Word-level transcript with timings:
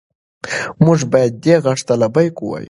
موږ 0.83 0.99
باید 1.11 1.33
دې 1.43 1.55
غږ 1.63 1.79
ته 1.87 1.93
لبیک 2.01 2.35
ووایو. 2.39 2.59